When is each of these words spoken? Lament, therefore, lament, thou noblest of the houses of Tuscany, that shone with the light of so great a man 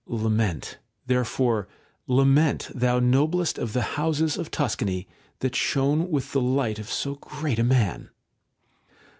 Lament, 0.07 0.79
therefore, 1.05 1.67
lament, 2.07 2.71
thou 2.73 2.97
noblest 2.99 3.59
of 3.59 3.73
the 3.73 3.83
houses 4.01 4.35
of 4.35 4.49
Tuscany, 4.49 5.07
that 5.41 5.55
shone 5.55 6.09
with 6.09 6.31
the 6.31 6.41
light 6.41 6.79
of 6.79 6.89
so 6.89 7.13
great 7.13 7.59
a 7.59 7.63
man 7.63 8.09